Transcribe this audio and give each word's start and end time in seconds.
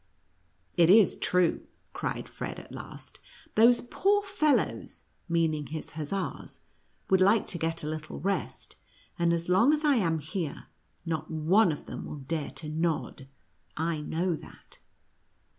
"It 0.83 0.89
is 0.89 1.15
true," 1.15 1.67
cried 1.93 2.27
Fred 2.27 2.59
at 2.59 2.71
last;" 2.71 3.19
the 3.55 3.87
poor 3.91 4.23
fellows 4.23 5.03
(meaning 5.29 5.67
his 5.67 5.91
hussars) 5.91 6.61
would 7.11 7.21
like 7.21 7.45
to 7.45 7.59
get 7.59 7.83
a 7.83 7.87
little 7.87 8.19
rest, 8.19 8.77
and 9.19 9.31
as 9.31 9.47
long 9.47 9.71
as 9.73 9.85
I 9.85 9.97
am 9.97 10.17
here, 10.17 10.69
not 11.05 11.29
one 11.29 11.71
of 11.71 11.85
them 11.85 12.05
will 12.07 12.15
dare 12.17 12.49
to 12.49 12.69
nod— 12.69 13.27
I 13.93 14.01
know 14.01 14.35
that." 14.35 14.79